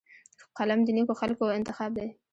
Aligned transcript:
قلم 0.57 0.79
د 0.83 0.89
نیکو 0.97 1.13
خلکو 1.21 1.43
انتخاب 1.57 1.91
دی 1.97 2.07